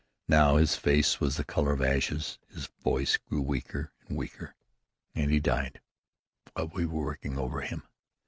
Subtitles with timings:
[0.27, 4.55] Now his face was the color of ashes, his voice grew weaker and weaker,
[5.13, 5.79] and he died
[6.53, 7.83] while we were working over him.